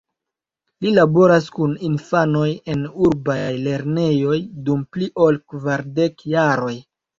Li 0.85 0.93
laboras 0.93 1.49
kun 1.57 1.75
infanoj 1.89 2.47
en 2.73 2.81
urbaj 3.09 3.37
lernejoj 3.67 4.41
dum 4.71 4.83
pli 4.97 5.13
ol 5.29 5.41
kvardek 5.55 6.29
jaroj. 6.37 6.77